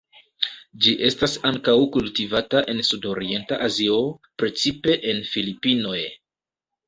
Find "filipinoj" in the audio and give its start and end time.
5.35-6.01